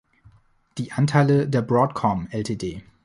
[0.79, 2.81] Die Anteile der "Broadcom Ltd.